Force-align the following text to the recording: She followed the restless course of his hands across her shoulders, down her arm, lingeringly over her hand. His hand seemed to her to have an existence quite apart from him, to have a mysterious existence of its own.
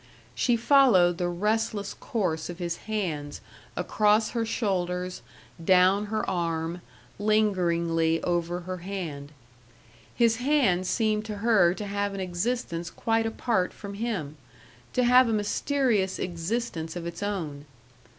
She 0.33 0.57
followed 0.57 1.19
the 1.19 1.27
restless 1.29 1.93
course 1.93 2.49
of 2.49 2.57
his 2.57 2.77
hands 2.89 3.39
across 3.77 4.31
her 4.31 4.47
shoulders, 4.47 5.21
down 5.63 6.07
her 6.07 6.27
arm, 6.27 6.81
lingeringly 7.19 8.19
over 8.23 8.61
her 8.61 8.77
hand. 8.77 9.31
His 10.15 10.37
hand 10.37 10.87
seemed 10.87 11.25
to 11.25 11.35
her 11.45 11.75
to 11.75 11.85
have 11.85 12.15
an 12.15 12.19
existence 12.19 12.89
quite 12.89 13.27
apart 13.27 13.73
from 13.73 13.93
him, 13.93 14.37
to 14.93 15.03
have 15.03 15.29
a 15.29 15.33
mysterious 15.33 16.17
existence 16.17 16.95
of 16.95 17.05
its 17.05 17.21
own. 17.21 17.67